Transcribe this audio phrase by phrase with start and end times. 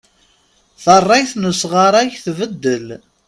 [0.83, 2.87] Tarrayt n usɣray tbeddel.